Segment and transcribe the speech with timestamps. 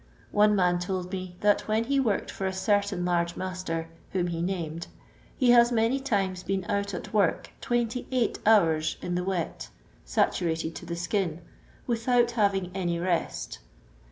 [0.31, 4.41] One man told me that when he worked for a certain hirge master, whom he
[4.41, 4.87] named,
[5.37, 9.69] he has many times been out at work 28 hours in the wet
[10.03, 11.41] (saturated to the skin)
[11.85, 13.59] without having any rest.